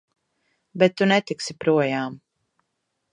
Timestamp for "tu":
1.01-1.07